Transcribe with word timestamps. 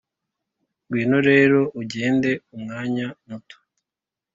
ngwino 0.83 1.17
rero 1.29 1.59
ugende 1.81 2.31
umwanya 2.55 3.07
muto 3.27 3.57